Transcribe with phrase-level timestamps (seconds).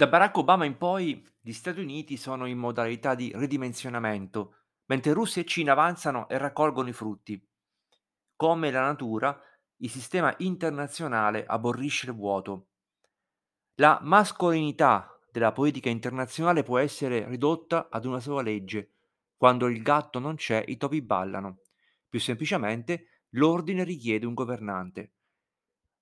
[0.00, 4.54] Da Barack Obama in poi gli Stati Uniti sono in modalità di ridimensionamento,
[4.86, 7.38] mentre Russia e Cina avanzano e raccolgono i frutti.
[8.34, 9.38] Come la natura,
[9.76, 12.68] il sistema internazionale aborrisce il vuoto.
[13.74, 18.92] La mascolinità della politica internazionale può essere ridotta ad una sola legge.
[19.36, 21.58] Quando il gatto non c'è, i topi ballano.
[22.08, 25.12] Più semplicemente, l'ordine richiede un governante.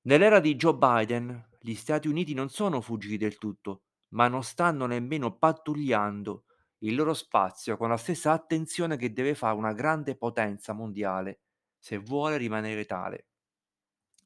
[0.02, 4.86] Nell'era di Joe Biden, gli Stati Uniti non sono fuggiti del tutto, ma non stanno
[4.86, 6.44] nemmeno pattugliando
[6.82, 11.40] il loro spazio con la stessa attenzione che deve fare una grande potenza mondiale,
[11.78, 13.26] se vuole rimanere tale.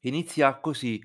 [0.01, 1.01] Inizia così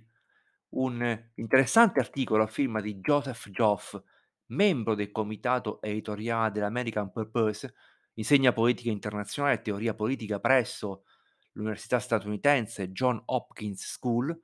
[0.71, 3.99] un interessante articolo a firma di Joseph Joff,
[4.47, 7.75] membro del comitato editoriale dell'American Purpose,
[8.15, 11.05] insegna politica internazionale e teoria politica presso
[11.53, 14.39] l'Università statunitense John Hopkins School,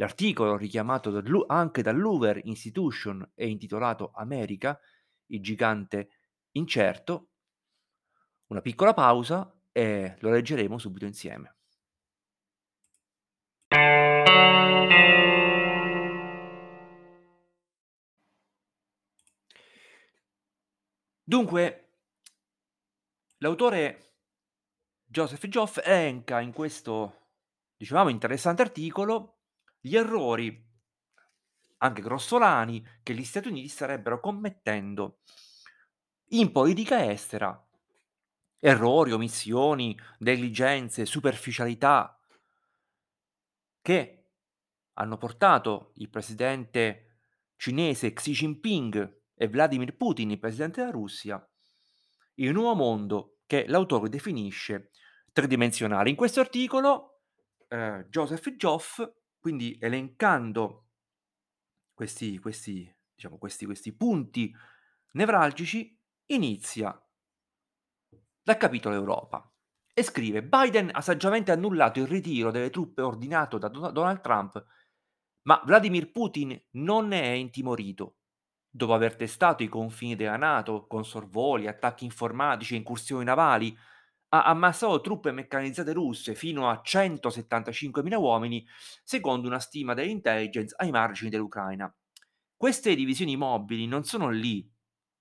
[0.00, 4.80] L'articolo, richiamato anche dall'Hoover Institution e intitolato America,
[5.26, 6.08] il gigante
[6.52, 7.32] incerto,
[8.46, 11.56] una piccola pausa e lo leggeremo subito insieme.
[21.22, 21.92] Dunque,
[23.36, 24.14] l'autore
[25.04, 27.32] Joseph Joff elenca in questo,
[27.76, 29.34] dicevamo, interessante articolo
[29.80, 30.68] gli errori,
[31.78, 35.20] anche grossolani, che gli Stati Uniti starebbero commettendo
[36.32, 37.66] in politica estera.
[38.58, 42.20] Errori, omissioni, negligenze, superficialità
[43.80, 44.26] che
[44.94, 47.22] hanno portato il presidente
[47.56, 51.42] cinese Xi Jinping e Vladimir Putin, il presidente della Russia,
[52.34, 54.90] in un nuovo mondo che l'autore definisce
[55.32, 56.10] tridimensionale.
[56.10, 57.22] In questo articolo
[57.68, 59.02] eh, Joseph Joff
[59.40, 60.88] quindi elencando
[61.94, 64.54] questi, questi, diciamo, questi, questi punti
[65.12, 66.96] nevralgici, inizia
[68.42, 69.50] dal capitolo Europa
[69.92, 74.64] e scrive Biden ha saggiamente annullato il ritiro delle truppe ordinato da Donald Trump,
[75.42, 78.16] ma Vladimir Putin non ne è intimorito.
[78.70, 83.76] Dopo aver testato i confini della Nato con sorvoli, attacchi informatici e incursioni navali,
[84.32, 88.66] ha ammassato truppe meccanizzate russe fino a 175.000 uomini,
[89.02, 91.92] secondo una stima dell'intelligence ai margini dell'Ucraina.
[92.56, 94.70] Queste divisioni mobili non sono lì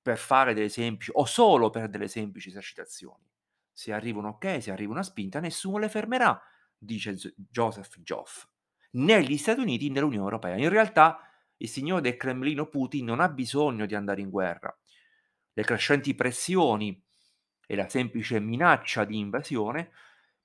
[0.01, 3.27] per fare delle semplici o solo per delle semplici esercitazioni.
[3.71, 6.39] Se arriva un ok, se arriva una spinta, nessuno le fermerà,
[6.77, 8.45] dice Joseph Joff,
[8.91, 10.57] né gli Stati Uniti né l'Unione Europea.
[10.57, 11.19] In realtà
[11.57, 14.77] il signore del Cremlino Putin non ha bisogno di andare in guerra.
[15.53, 17.01] Le crescenti pressioni
[17.71, 19.91] e la semplice minaccia di invasione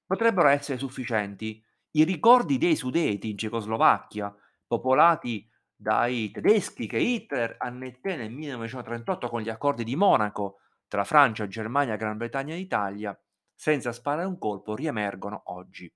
[0.05, 1.65] potrebbero essere sufficienti.
[1.93, 4.35] I ricordi dei Sudeti in Cecoslovacchia,
[4.67, 11.49] popolati dai tedeschi che Hitler annetté nel 1938 con gli accordi di Monaco tra Francia,
[11.49, 13.19] Germania, Gran Bretagna e Italia,
[13.55, 15.91] senza sparare un colpo, riemergono oggi.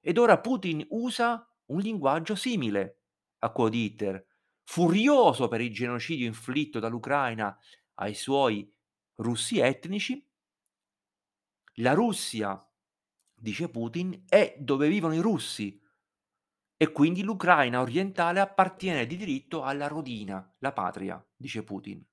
[0.00, 3.02] Ed ora Putin usa un linguaggio simile
[3.38, 4.26] a quello di Hitler,
[4.64, 7.56] furioso per il genocidio inflitto dall'Ucraina
[7.94, 8.73] ai suoi
[9.16, 10.26] russi etnici,
[11.78, 12.64] la Russia,
[13.34, 15.80] dice Putin, è dove vivono i russi
[16.76, 22.04] e quindi l'Ucraina orientale appartiene di diritto alla rodina, la patria, dice Putin.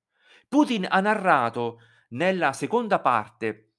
[0.48, 1.80] Putin ha narrato
[2.10, 3.74] nella seconda parte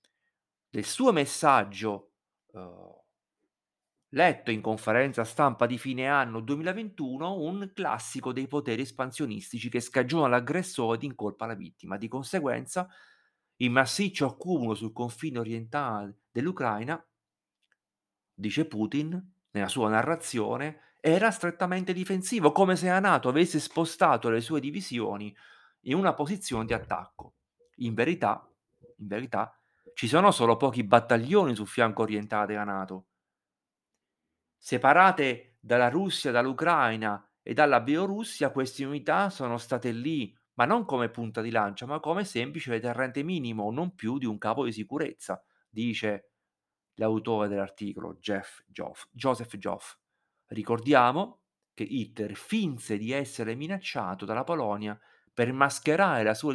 [0.68, 2.12] del suo messaggio
[2.52, 3.02] uh,
[4.10, 10.28] letto in conferenza stampa di fine anno 2021 un classico dei poteri espansionistici che scagiona
[10.28, 11.96] l'aggressore ed incolpa la vittima.
[11.96, 12.88] Di conseguenza,
[13.62, 17.02] il massiccio accumulo sul confine orientale dell'Ucraina,
[18.34, 24.40] dice Putin nella sua narrazione, era strettamente difensivo, come se la Nato avesse spostato le
[24.40, 25.34] sue divisioni
[25.82, 27.34] in una posizione di attacco.
[27.76, 28.48] In verità,
[28.98, 29.56] in verità,
[29.94, 33.06] ci sono solo pochi battaglioni sul fianco orientale della Nato.
[34.56, 41.08] Separate dalla Russia, dall'Ucraina e dalla Bielorussia, queste unità sono state lì ma non come
[41.08, 45.42] punta di lancia, ma come semplice deterrente minimo, non più di un capo di sicurezza,
[45.68, 46.32] dice
[46.94, 49.96] l'autore dell'articolo Jeff Joff, Joseph Joff.
[50.48, 51.40] Ricordiamo
[51.74, 54.98] che Hitler finse di essere minacciato dalla Polonia
[55.32, 56.54] per mascherare la sua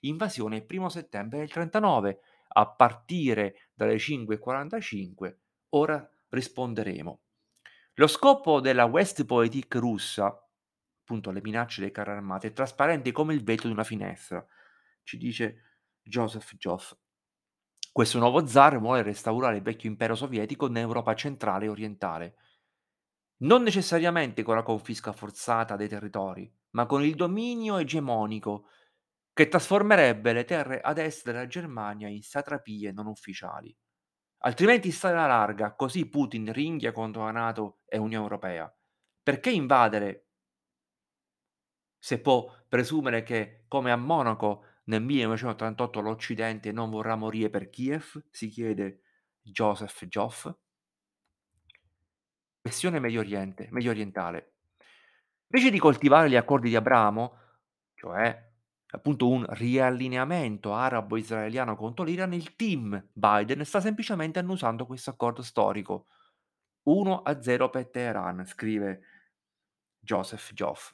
[0.00, 2.20] invasione il primo settembre del 39,
[2.56, 5.36] a partire dalle 5.45.
[5.70, 7.20] Ora risponderemo.
[7.94, 10.43] Lo scopo della Westpolitik russa
[11.04, 14.44] appunto alle minacce dei carri armati, è trasparente come il vetro di una finestra,
[15.02, 16.96] ci dice Joseph Joff.
[17.92, 22.36] Questo nuovo zar vuole restaurare il vecchio impero sovietico in Europa centrale e orientale.
[23.44, 28.68] Non necessariamente con la confisca forzata dei territori, ma con il dominio egemonico
[29.32, 33.76] che trasformerebbe le terre ad est della Germania in satrapie non ufficiali.
[34.38, 38.74] Altrimenti strada larga, così Putin ringhia contro la NATO e Unione Europea.
[39.22, 40.24] Perché invadere
[42.04, 48.26] se può presumere che, come a Monaco nel 1938, l'Occidente non vorrà morire per Kiev?
[48.28, 49.00] Si chiede
[49.40, 50.52] Joseph Joff.
[52.60, 54.56] Questione Medio Oriente, medio orientale.
[55.46, 57.38] Invece di coltivare gli accordi di Abramo,
[57.94, 58.52] cioè
[58.88, 66.08] appunto un riallineamento arabo-israeliano contro l'Iran, il team Biden sta semplicemente annusando questo accordo storico.
[66.82, 69.00] 1 a 0 per Teheran, scrive
[70.00, 70.92] Joseph Joff.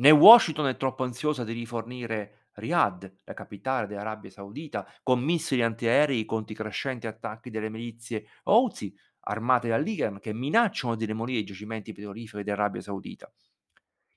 [0.00, 6.24] Né Washington è troppo ansiosa di rifornire Riyadh, la capitale dell'Arabia Saudita, con missili antiaerei
[6.24, 11.92] contro i crescenti attacchi delle milizie Houthi, armate dall'Iran, che minacciano di demolire i giacimenti
[11.92, 13.32] petroliferi dell'Arabia Saudita.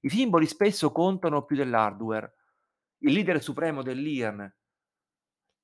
[0.02, 2.34] I simboli spesso contano più dell'hardware.
[3.00, 4.52] Il leader supremo dell'Iran,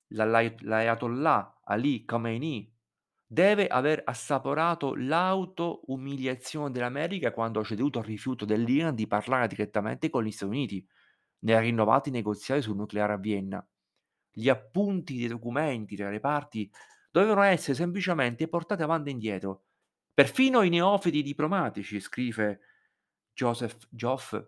[0.08, 2.76] l'Ayatollah Ali Khamenei,
[3.28, 10.24] deve aver assaporato l'auto-umiliazione dell'America quando ha ceduto al rifiuto dell'Iran di parlare direttamente con
[10.24, 10.88] gli Stati Uniti
[11.40, 13.66] nei rinnovati negoziati sul nucleare a Vienna.
[14.32, 16.72] Gli appunti dei documenti tra le parti
[17.12, 19.64] dovevano essere semplicemente portati avanti e indietro.
[20.14, 22.60] Perfino i neofiti diplomatici, scrive
[23.34, 24.40] Joseph Joff,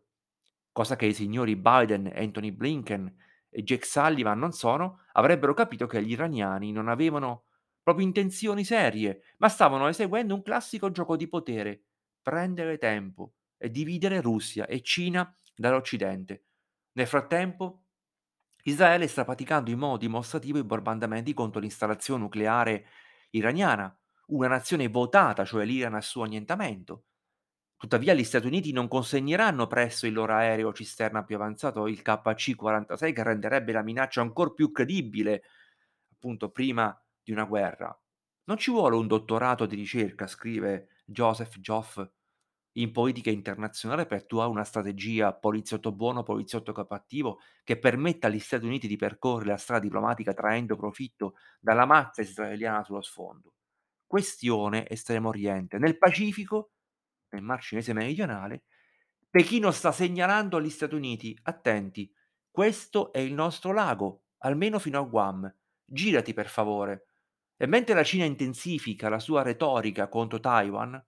[0.71, 3.13] cosa che i signori Biden, Anthony Blinken
[3.49, 7.45] e Jake Sullivan non sono, avrebbero capito che gli iraniani non avevano
[7.81, 11.83] proprio intenzioni serie, ma stavano eseguendo un classico gioco di potere,
[12.21, 16.45] prendere tempo e dividere Russia e Cina dall'Occidente.
[16.93, 17.83] Nel frattempo,
[18.63, 22.85] Israele sta praticando in modo dimostrativo i bombardamenti contro l'installazione nucleare
[23.31, 23.97] iraniana,
[24.27, 27.05] una nazione votata, cioè l'Iran, al suo annientamento.
[27.77, 33.13] Tuttavia gli Stati Uniti non consegneranno presto il loro aereo cisterna più avanzato, il KC-46,
[33.13, 35.43] che renderebbe la minaccia ancora più credibile,
[36.11, 36.93] appunto prima
[37.29, 37.95] di una guerra.
[38.45, 42.03] Non ci vuole un dottorato di ricerca, scrive Joseph Joff,
[42.73, 48.65] in politica internazionale per attuare una strategia poliziotto buono, poliziotto cattivo che permetta agli Stati
[48.65, 53.53] Uniti di percorrere la strada diplomatica traendo profitto dalla mazza israeliana sullo sfondo.
[54.07, 55.77] Questione Estremo Oriente.
[55.77, 56.71] Nel Pacifico,
[57.29, 58.63] nel Mar Cinese meridionale,
[59.29, 62.11] Pechino sta segnalando agli Stati Uniti, attenti,
[62.49, 65.53] questo è il nostro lago, almeno fino a Guam.
[65.85, 67.08] Girati per favore.
[67.61, 71.05] E mentre la Cina intensifica la sua retorica contro Taiwan,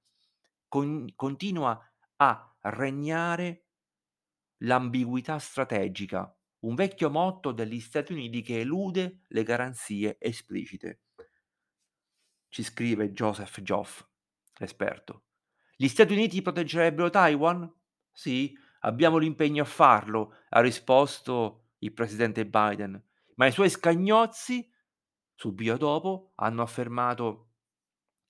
[0.68, 1.81] con- continua
[2.18, 3.68] a regnare
[4.57, 11.03] l'ambiguità strategica, un vecchio motto degli Stati Uniti che elude le garanzie esplicite.
[12.50, 14.06] Ci scrive Joseph Joff,
[14.57, 15.24] l'esperto.
[15.77, 17.74] Gli Stati Uniti proteggerebbero Taiwan?
[18.12, 23.01] Sì, abbiamo l'impegno a farlo, ha risposto il presidente Biden,
[23.36, 24.69] ma i suoi scagnozzi
[25.41, 27.47] subito dopo hanno affermato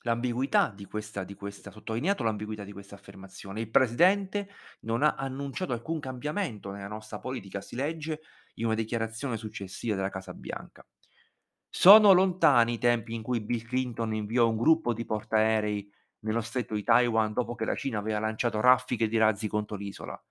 [0.03, 3.59] l'ambiguità di questa di questa sottolineato l'ambiguità di questa affermazione.
[3.59, 4.47] Il presidente
[4.81, 8.21] non ha annunciato alcun cambiamento nella nostra politica, si legge
[8.55, 10.87] in una dichiarazione successiva della Casa Bianca.
[11.69, 16.75] Sono lontani i tempi in cui Bill Clinton inviò un gruppo di portaerei nello stretto
[16.75, 20.21] di Taiwan dopo che la Cina aveva lanciato raffiche di razzi contro l'isola.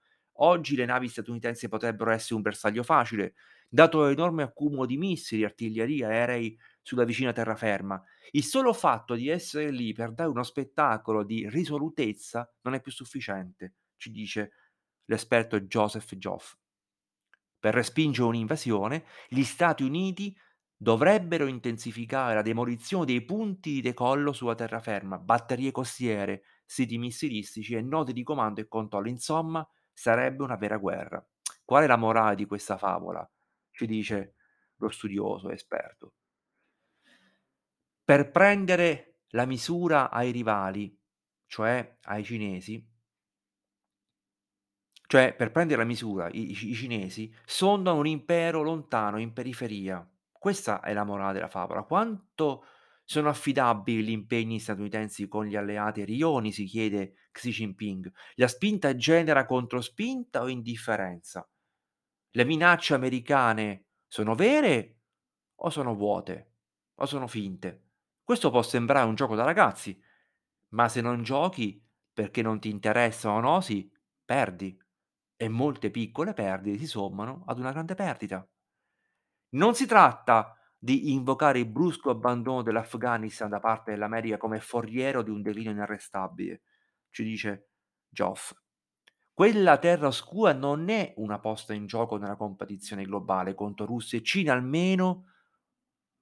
[0.42, 3.34] Oggi le navi statunitensi potrebbero essere un bersaglio facile,
[3.68, 8.02] dato l'enorme accumulo di missili, artiglieria, aerei sulla vicina terraferma.
[8.32, 12.92] Il solo fatto di essere lì per dare uno spettacolo di risolutezza non è più
[12.92, 14.52] sufficiente, ci dice
[15.04, 16.56] l'esperto Joseph Joff.
[17.58, 20.34] Per respingere un'invasione, gli Stati Uniti
[20.74, 27.82] dovrebbero intensificare la demolizione dei punti di decollo sulla terraferma, batterie costiere, siti missilistici e
[27.82, 29.08] nodi di comando e controllo.
[29.08, 31.22] Insomma, sarebbe una vera guerra.
[31.64, 33.28] Qual è la morale di questa favola?
[33.70, 34.36] Ci dice
[34.76, 36.14] lo studioso esperto.
[38.10, 41.00] Per prendere la misura ai rivali,
[41.46, 42.84] cioè ai cinesi
[45.06, 50.04] cioè per prendere la misura i i cinesi sondano un impero lontano in periferia.
[50.28, 51.84] Questa è la morale della favola.
[51.84, 52.64] Quanto
[53.04, 58.10] sono affidabili gli impegni statunitensi con gli alleati rioni, si chiede Xi Jinping.
[58.34, 61.48] La spinta genera controspinta o indifferenza?
[62.32, 64.98] Le minacce americane sono vere
[65.60, 66.54] o sono vuote
[66.96, 67.89] o sono finte?
[68.30, 70.00] Questo può sembrare un gioco da ragazzi,
[70.68, 73.92] ma se non giochi perché non ti interessa o nosi,
[74.24, 74.80] perdi
[75.34, 78.48] e molte piccole perdite si sommano ad una grande perdita.
[79.56, 85.30] Non si tratta di invocare il brusco abbandono dell'Afghanistan da parte dell'America come foriero di
[85.30, 86.62] un declino inarrestabile,
[87.10, 87.70] ci dice
[88.08, 88.54] Geoff.
[89.32, 94.22] Quella terra oscura non è una posta in gioco nella competizione globale contro Russia e
[94.22, 95.24] Cina, almeno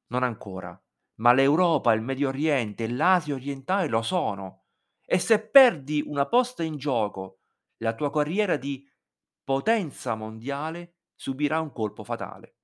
[0.06, 0.82] non ancora.
[1.20, 4.64] Ma l'Europa, il Medio Oriente e l'Asia orientale lo sono.
[5.04, 7.40] E se perdi una posta in gioco,
[7.78, 8.86] la tua carriera di
[9.42, 12.56] potenza mondiale subirà un colpo fatale.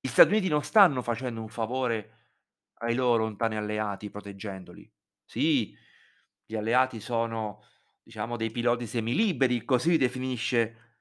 [0.00, 2.30] Gli Stati Uniti non stanno facendo un favore
[2.78, 4.90] ai loro lontani alleati proteggendoli.
[5.24, 5.76] Sì,
[6.44, 7.62] gli alleati sono,
[8.02, 10.98] diciamo, dei piloti semiliberi, così definisce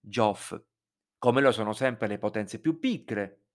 [0.00, 0.60] Geoff,
[1.18, 3.49] come lo sono sempre le potenze più piccole.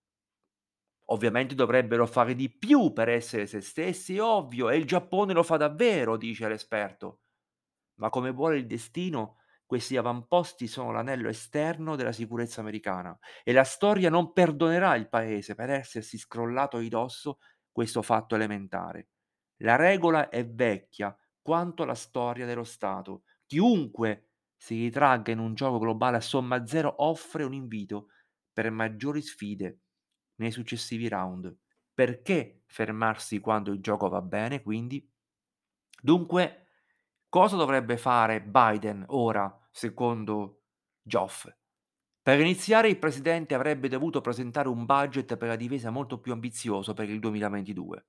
[1.06, 5.56] Ovviamente dovrebbero fare di più per essere se stessi, ovvio, e il Giappone lo fa
[5.56, 7.20] davvero, dice l'esperto.
[7.96, 13.64] Ma come vuole il destino, questi avamposti sono l'anello esterno della sicurezza americana e la
[13.64, 17.38] storia non perdonerà il paese per essersi scrollato di dosso
[17.72, 19.08] questo fatto elementare.
[19.58, 23.22] La regola è vecchia quanto la storia dello Stato.
[23.46, 28.08] Chiunque si ritragga in un gioco globale a somma zero offre un invito
[28.52, 29.80] per maggiori sfide
[30.36, 31.54] nei successivi round.
[31.92, 35.08] Perché fermarsi quando il gioco va bene, quindi?
[36.00, 36.66] Dunque,
[37.28, 40.64] cosa dovrebbe fare Biden ora, secondo
[41.02, 41.48] Geoff?
[42.20, 46.92] Per iniziare, il presidente avrebbe dovuto presentare un budget per la difesa molto più ambizioso
[46.92, 48.04] per il 2022.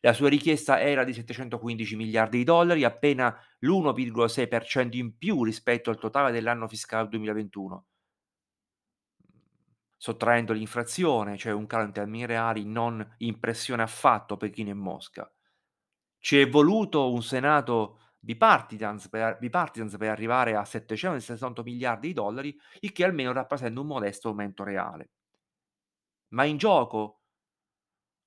[0.00, 5.98] La sua richiesta era di 715 miliardi di dollari, appena l'1,6% in più rispetto al
[5.98, 7.84] totale dell'anno fiscale 2021
[10.00, 15.30] sottraendo l'inflazione, cioè un calo in termini reali, non impressione affatto Pechino e Mosca.
[16.18, 22.58] Ci è voluto un Senato bipartisans per, bipartisans per arrivare a 768 miliardi di dollari,
[22.80, 25.10] il che almeno rappresenta un modesto aumento reale.
[26.28, 27.20] Ma in gioco,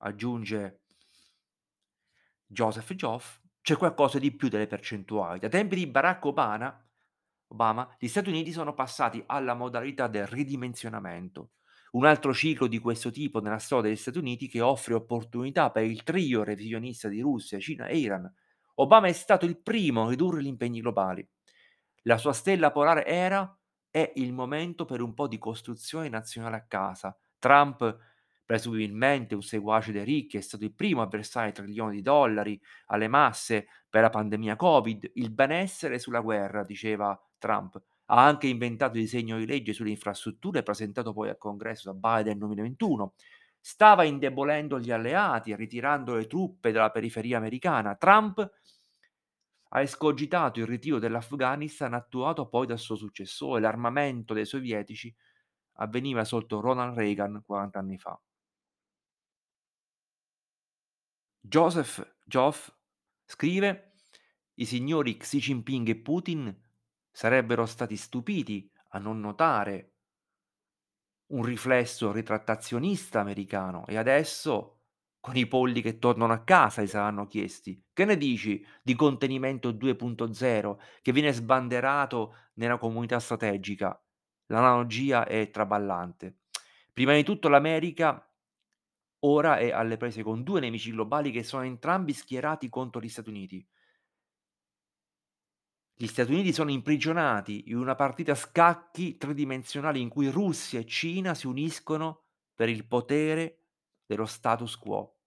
[0.03, 0.81] aggiunge
[2.45, 5.39] Joseph Joff, c'è qualcosa di più delle percentuali.
[5.39, 6.87] Da tempi di Barack Obama,
[7.47, 11.53] Obama, gli Stati Uniti sono passati alla modalità del ridimensionamento,
[11.93, 15.83] un altro ciclo di questo tipo nella storia degli Stati Uniti che offre opportunità per
[15.83, 18.31] il trio revisionista di Russia, Cina e Iran.
[18.75, 21.27] Obama è stato il primo a ridurre gli impegni globali.
[22.03, 23.55] La sua stella polare era
[23.89, 27.15] è il momento per un po' di costruzione nazionale a casa.
[27.37, 27.97] Trump,
[28.43, 33.07] presumibilmente un seguace dei ricchi, è stato il primo a versare trilioni di dollari alle
[33.07, 35.11] masse per la pandemia Covid.
[35.13, 40.63] Il benessere sulla guerra, diceva Trump, ha anche inventato il disegno di legge sulle infrastrutture
[40.63, 43.13] presentato poi al congresso da Biden nel 2021.
[43.59, 47.95] Stava indebolendo gli alleati, ritirando le truppe dalla periferia americana.
[47.95, 48.51] Trump
[49.69, 53.61] ha escogitato il ritiro dell'Afghanistan attuato poi dal suo successore.
[53.61, 55.13] L'armamento dei sovietici
[55.77, 58.19] avveniva sotto Ronald Reagan 40 anni fa.
[61.41, 62.71] Joseph Joff
[63.25, 63.93] scrive:
[64.55, 66.62] I signori Xi Jinping e Putin
[67.13, 69.91] sarebbero stati stupiti a non notare
[71.27, 74.81] un riflesso ritrattazionista americano e adesso,
[75.19, 79.71] con i polli che tornano a casa, gli saranno chiesti: "Che ne dici di contenimento
[79.71, 83.99] 2.0 che viene sbanderato nella comunità strategica?"
[84.47, 86.39] L'analogia è traballante.
[86.93, 88.29] Prima di tutto l'America
[89.25, 93.29] ora è alle prese con due nemici globali che sono entrambi schierati contro gli Stati
[93.29, 93.65] Uniti.
[96.03, 100.85] Gli Stati Uniti sono imprigionati in una partita a scacchi tridimensionale in cui Russia e
[100.85, 103.59] Cina si uniscono per il potere
[104.05, 105.19] dello status quo.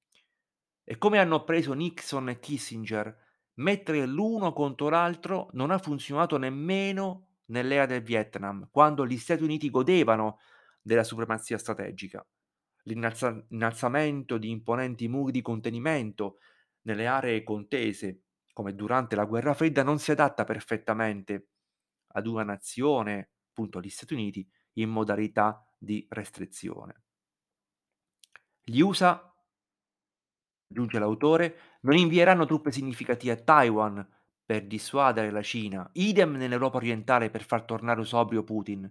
[0.84, 3.16] E come hanno preso Nixon e Kissinger,
[3.54, 9.70] mettere l'uno contro l'altro non ha funzionato nemmeno nell'era del Vietnam, quando gli Stati Uniti
[9.70, 10.40] godevano
[10.82, 12.22] della supremazia strategica.
[12.82, 16.36] L'innalzamento di imponenti muri di contenimento
[16.82, 18.24] nelle aree contese
[18.56, 21.50] come durante la guerra fredda, non si adatta perfettamente
[22.14, 24.48] ad una nazione, appunto gli Stati Uniti,
[24.78, 27.02] in modalità di restrizione.
[28.64, 29.30] Gli USA,
[30.70, 34.08] aggiunge l'autore, non invieranno truppe significative a Taiwan
[34.42, 38.90] per dissuadere la Cina, idem nell'Europa orientale per far tornare sobrio Putin.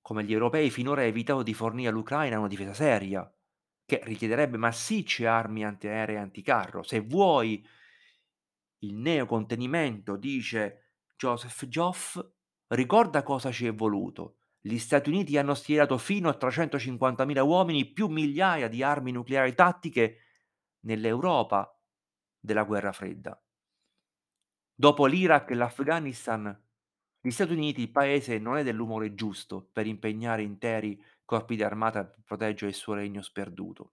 [0.00, 3.30] Come gli europei finora evitato di fornire all'Ucraina una difesa seria,
[3.84, 6.82] che richiederebbe massicce armi antiaeree e anticarro.
[6.82, 7.62] Se vuoi
[8.82, 12.18] il neocontenimento, dice Joseph Joff,
[12.68, 14.36] ricorda cosa ci è voluto.
[14.60, 20.18] Gli Stati Uniti hanno schierato fino a 350.000 uomini più migliaia di armi nucleari tattiche
[20.80, 21.76] nell'Europa
[22.38, 23.40] della guerra fredda.
[24.74, 26.60] Dopo l'Iraq e l'Afghanistan,
[27.20, 32.04] gli Stati Uniti, il paese, non è dell'umore giusto per impegnare interi corpi di armata
[32.04, 33.92] per proteggere il suo regno sperduto.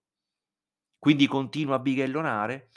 [0.98, 2.70] Quindi continua a bighellonare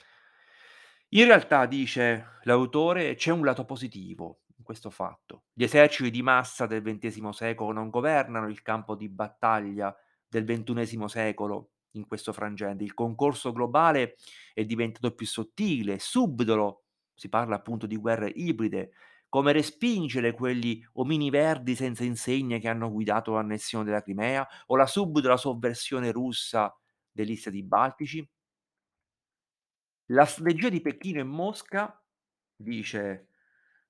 [1.16, 5.44] In realtà, dice l'autore, c'è un lato positivo in questo fatto.
[5.52, 9.94] Gli eserciti di massa del XX secolo non governano il campo di battaglia
[10.26, 12.82] del XXI secolo in questo frangente.
[12.82, 14.16] Il concorso globale
[14.52, 18.90] è diventato più sottile, subdolo, si parla appunto di guerre ibride,
[19.28, 24.86] come respingere quegli omini verdi senza insegne che hanno guidato l'annessione della Crimea o la
[24.86, 26.76] subdola sovversione russa
[27.12, 28.28] degli stati baltici.
[30.08, 31.98] La strategia di Pechino e Mosca,
[32.54, 33.28] dice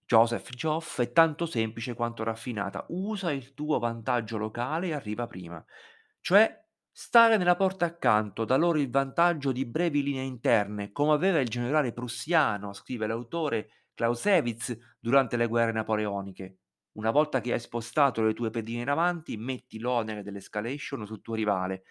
[0.06, 2.84] Joseph Joff, è tanto semplice quanto raffinata.
[2.90, 5.64] Usa il tuo vantaggio locale e arriva prima.
[6.20, 11.40] Cioè stare nella porta accanto, dà loro il vantaggio di brevi linee interne, come aveva
[11.40, 16.58] il generale prussiano, scrive l'autore Clausewitz, durante le guerre napoleoniche.
[16.92, 21.34] Una volta che hai spostato le tue pedine in avanti, metti l'onere dell'escalation sul tuo
[21.34, 21.82] rivale.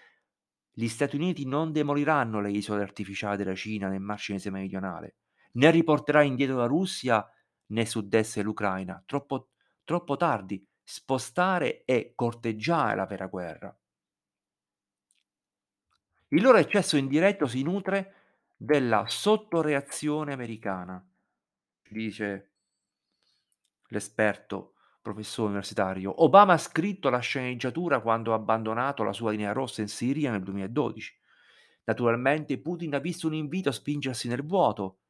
[0.75, 5.15] Gli Stati Uniti non demoliranno le isole artificiali della Cina nel Mar Cinese meridionale,
[5.53, 7.30] né riporterà indietro la Russia
[7.68, 9.01] né sud-est l'Ucraina.
[9.06, 9.50] Troppo,
[9.84, 10.65] troppo tardi.
[10.84, 13.77] Spostare e corteggiare la vera guerra.
[16.30, 18.15] Il loro eccesso indiretto si nutre
[18.58, 21.06] della sottoreazione americana,
[21.88, 22.51] dice
[23.89, 24.73] l'esperto
[25.03, 26.24] professore universitario.
[26.24, 30.41] Obama ha scritto la sceneggiatura quando ha abbandonato la sua linea rossa in Siria nel
[30.41, 31.19] 2012.
[31.83, 35.01] Naturalmente Putin ha visto un invito a spingersi nel vuoto.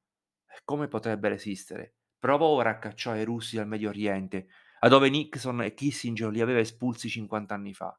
[0.65, 1.95] Come potrebbe resistere?
[2.17, 4.47] Prova ora a cacciare i russi dal Medio Oriente,
[4.79, 7.97] a dove Nixon e Kissinger li aveva espulsi 50 anni fa.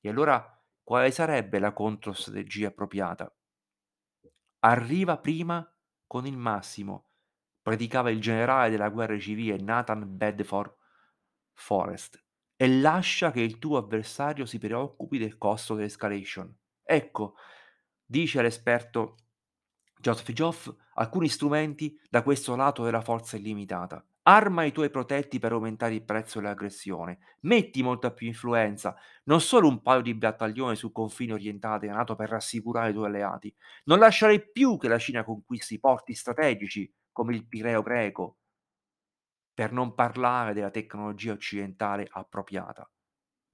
[0.00, 3.34] E allora quale sarebbe la controstrategia appropriata?
[4.60, 5.66] Arriva prima
[6.06, 7.06] con il massimo,
[7.62, 10.82] predicava il generale della guerra civile Nathan Bedford
[11.54, 12.22] Forrest,
[12.56, 16.54] e lascia che il tuo avversario si preoccupi del costo dell'escalation.
[16.82, 17.34] Ecco,
[18.04, 19.16] dice l'esperto
[19.98, 24.06] Joseph Joff, alcuni strumenti da questo lato della forza illimitata.
[24.26, 27.18] Arma i tuoi protetti per aumentare il prezzo dell'aggressione.
[27.40, 32.30] Metti molta più influenza, non solo un paio di battaglioni sul confine orientale NATO per
[32.30, 33.54] rassicurare i tuoi alleati.
[33.84, 38.38] Non lasciare più che la Cina conquisti porti strategici come il Pireo greco,
[39.54, 42.90] per non parlare della tecnologia occidentale appropriata.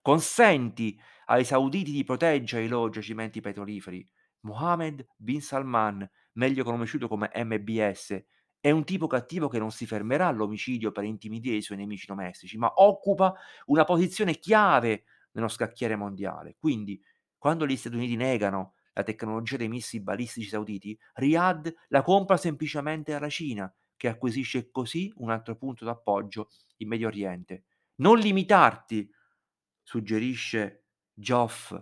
[0.01, 4.07] Consenti ai sauditi di proteggere i loro giacimenti petroliferi.
[4.41, 8.25] Mohammed bin Salman, meglio conosciuto come MBS,
[8.59, 12.59] è un tipo cattivo che non si fermerà all'omicidio per intimidire i suoi nemici domestici,
[12.59, 13.35] ma occupa
[13.67, 16.57] una posizione chiave nello scacchiere mondiale.
[16.59, 17.01] Quindi,
[17.39, 23.15] quando gli Stati Uniti negano la tecnologia dei missili balistici sauditi, Riyadh la compra semplicemente
[23.15, 27.65] alla Cina, che acquisisce così un altro punto d'appoggio in Medio Oriente.
[27.97, 29.07] Non limitarti,
[29.83, 31.79] suggerisce Joff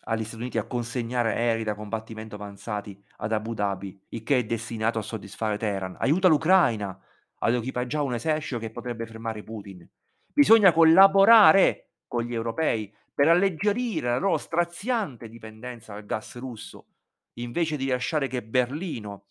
[0.00, 4.44] agli Stati Uniti a consegnare aerei da combattimento avanzati ad Abu Dhabi, il che è
[4.44, 5.96] destinato a soddisfare Teheran.
[5.98, 7.00] Aiuta l'Ucraina
[7.38, 9.88] ad equipaggiare un esercito che potrebbe fermare Putin.
[10.26, 16.88] Bisogna collaborare con gli europei per alleggerire la loro straziante dipendenza dal gas russo,
[17.34, 19.28] invece di lasciare che Berlino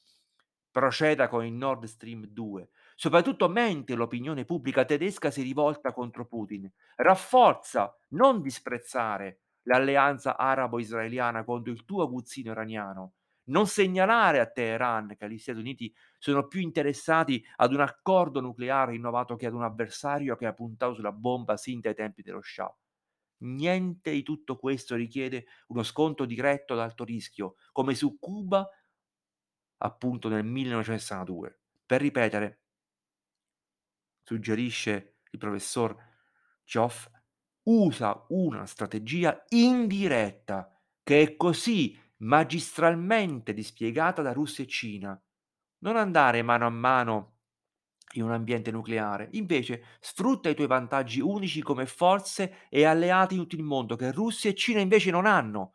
[0.77, 6.71] proceda con il Nord Stream 2, soprattutto mentre l'opinione pubblica tedesca si rivolta contro Putin.
[6.97, 13.13] Rafforza, non disprezzare, l'alleanza arabo-israeliana contro il tuo aguzzino iraniano.
[13.45, 18.91] Non segnalare a Teheran che gli Stati Uniti sono più interessati ad un accordo nucleare
[18.91, 22.71] rinnovato che ad un avversario che ha puntato sulla bomba sin dai tempi dello Shah.
[23.39, 28.67] Niente di tutto questo richiede uno sconto diretto ad alto rischio, come su Cuba
[29.77, 31.59] appunto nel 1962.
[31.85, 32.61] Per ripetere,
[34.23, 35.95] suggerisce il professor
[36.63, 37.09] Joff,
[37.63, 40.69] usa una strategia indiretta
[41.03, 45.21] che è così magistralmente dispiegata da Russia e Cina.
[45.79, 47.35] Non andare mano a mano
[48.13, 53.41] in un ambiente nucleare, invece sfrutta i tuoi vantaggi unici come forze e alleati in
[53.41, 55.73] tutto il mondo che Russia e Cina invece non hanno.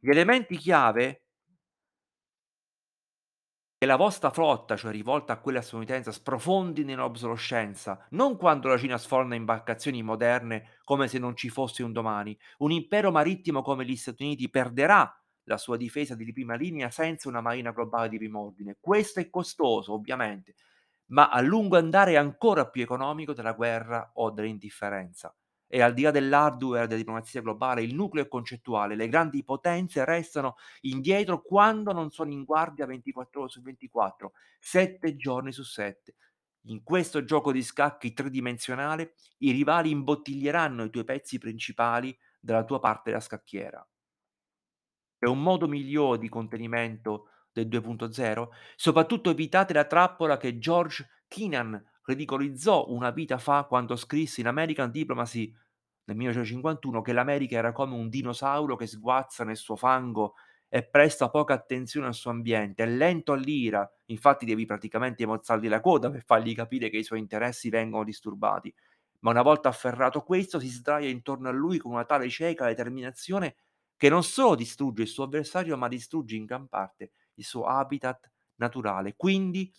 [0.00, 1.25] Gli elementi chiave
[3.78, 8.96] che la vostra flotta, cioè rivolta a quella statunitense, sprofondi nell'obsolescenza, non quando la Cina
[8.96, 12.36] sforna imbarcazioni moderne come se non ci fosse un domani.
[12.58, 17.28] Un impero marittimo come gli Stati Uniti perderà la sua difesa di prima linea senza
[17.28, 18.76] una marina globale di primo ordine.
[18.80, 20.54] Questo è costoso, ovviamente,
[21.08, 25.34] ma a lungo andare è ancora più economico della guerra o dell'indifferenza.
[25.68, 28.94] E al di là dell'hardware della diplomazia globale, il nucleo è concettuale.
[28.94, 35.16] Le grandi potenze restano indietro quando non sono in guardia 24 ore su 24, 7
[35.16, 36.14] giorni su 7.
[36.68, 42.80] In questo gioco di scacchi tridimensionale, i rivali imbottiglieranno i tuoi pezzi principali dalla tua
[42.80, 43.86] parte della scacchiera.
[45.18, 48.48] È un modo migliore di contenimento del 2.0?
[48.76, 54.90] Soprattutto evitate la trappola che George Kennan ridicolizzò una vita fa quando scrisse in American
[54.90, 55.52] Diplomacy
[56.04, 60.34] nel 1951 che l'America era come un dinosauro che sguazza nel suo fango
[60.68, 65.80] e presta poca attenzione al suo ambiente, è lento all'ira, infatti devi praticamente mozzargli la
[65.80, 68.74] coda per fargli capire che i suoi interessi vengono disturbati.
[69.20, 73.56] Ma una volta afferrato questo, si sdraia intorno a lui con una tale cieca determinazione
[73.96, 78.30] che non solo distrugge il suo avversario, ma distrugge in gran parte il suo habitat
[78.56, 79.14] naturale.
[79.16, 79.72] Quindi,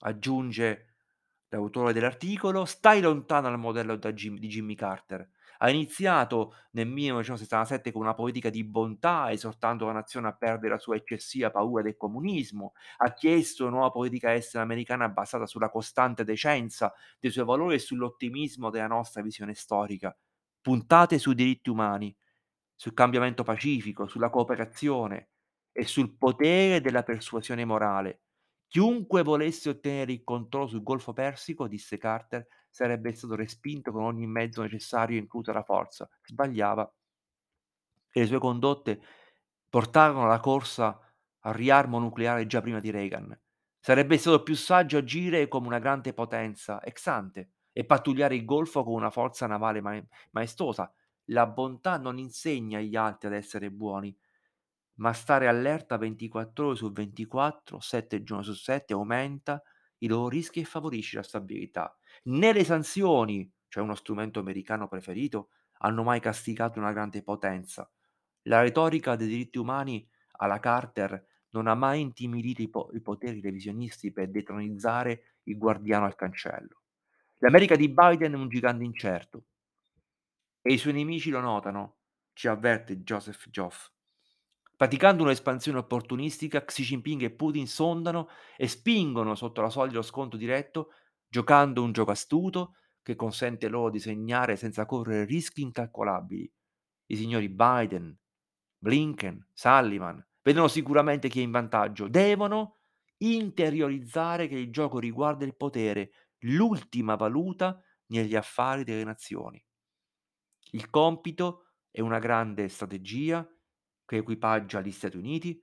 [0.00, 0.84] aggiunge
[1.48, 5.28] l'autore dell'articolo, stai lontano dal modello da Jim, di Jimmy Carter.
[5.60, 10.78] Ha iniziato nel 1967 con una politica di bontà, esortando la nazione a perdere la
[10.78, 12.74] sua eccessiva paura del comunismo.
[12.98, 17.78] Ha chiesto una nuova politica estera americana basata sulla costante decenza dei suoi valori e
[17.80, 20.16] sull'ottimismo della nostra visione storica.
[20.60, 22.14] Puntate sui diritti umani,
[22.76, 25.30] sul cambiamento pacifico, sulla cooperazione
[25.72, 28.20] e sul potere della persuasione morale.
[28.68, 34.26] Chiunque volesse ottenere il controllo sul Golfo Persico, disse Carter, sarebbe stato respinto con ogni
[34.26, 36.08] mezzo necessario, inclusa la forza.
[36.22, 36.94] Sbagliava.
[38.10, 39.00] E le sue condotte
[39.70, 41.00] portarono alla corsa
[41.40, 43.38] al riarmo nucleare già prima di Reagan.
[43.80, 48.84] Sarebbe stato più saggio agire come una grande potenza ex ante e pattugliare il Golfo
[48.84, 50.92] con una forza navale ma- maestosa.
[51.30, 54.14] La bontà non insegna agli altri ad essere buoni,
[54.98, 59.62] ma stare allerta 24 ore su 24, 7 giorni su 7 aumenta
[59.98, 61.96] i loro rischi e favorisce la stabilità.
[62.24, 67.90] Né le sanzioni, cioè uno strumento americano preferito, hanno mai castigato una grande potenza.
[68.42, 70.08] La retorica dei diritti umani
[70.38, 76.04] alla Carter non ha mai intimidito i, po- i poteri revisionisti per detronizzare il guardiano
[76.04, 76.82] al cancello.
[77.38, 79.44] L'America di Biden è un gigante incerto
[80.60, 81.98] e i suoi nemici lo notano,
[82.34, 83.90] ci avverte Joseph Joff.
[84.78, 90.36] Praticando un'espansione opportunistica, Xi Jinping e Putin sondano e spingono sotto la soglia lo sconto
[90.36, 90.90] diretto,
[91.26, 96.52] giocando un gioco astuto che consente loro di segnare senza correre rischi incalcolabili.
[97.06, 98.16] I signori Biden,
[98.78, 102.76] Blinken, Sullivan vedono sicuramente chi è in vantaggio, devono
[103.16, 106.12] interiorizzare che il gioco riguarda il potere,
[106.42, 109.60] l'ultima valuta negli affari delle nazioni.
[110.70, 113.44] Il compito è una grande strategia
[114.08, 115.62] che equipaggia gli Stati Uniti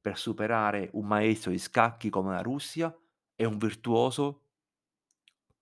[0.00, 2.92] per superare un maestro di scacchi come la Russia
[3.36, 4.42] e un virtuoso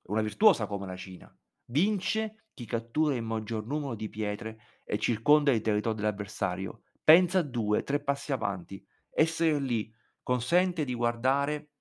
[0.05, 1.37] una virtuosa come la Cina.
[1.67, 6.85] Vince chi cattura il maggior numero di pietre e circonda il territorio dell'avversario.
[7.03, 8.83] Pensa due, tre passi avanti.
[9.11, 11.73] Essere lì consente di guardare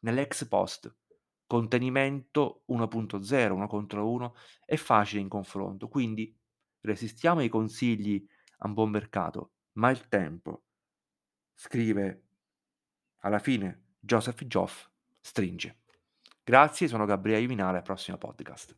[0.00, 0.94] nell'ex post.
[1.46, 5.88] Contenimento 1.0, 1 contro 1, è facile in confronto.
[5.88, 6.34] Quindi
[6.82, 8.24] resistiamo ai consigli
[8.58, 10.64] a buon mercato, ma il tempo,
[11.54, 12.22] scrive
[13.18, 14.88] alla fine Joseph Joff,
[15.20, 15.80] stringe.
[16.44, 18.76] Grazie, sono Gabriele Vinale, al prossimo podcast.